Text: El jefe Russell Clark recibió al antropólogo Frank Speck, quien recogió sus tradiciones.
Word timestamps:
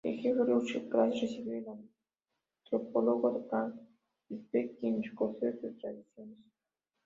El 0.09 0.15
jefe 0.19 0.43
Russell 0.43 0.89
Clark 0.89 1.13
recibió 1.21 1.59
al 1.71 1.79
antropólogo 2.63 3.45
Frank 3.47 3.75
Speck, 4.31 4.79
quien 4.79 5.03
recogió 5.03 5.51
sus 5.61 5.77
tradiciones. 5.77 6.39